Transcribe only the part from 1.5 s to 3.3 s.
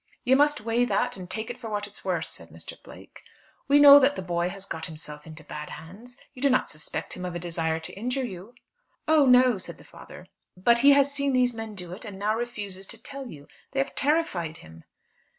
it for what it's worth," said Mr. Blake.